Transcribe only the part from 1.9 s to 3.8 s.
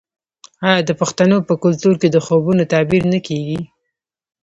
کې د خوبونو تعبیر نه کیږي؟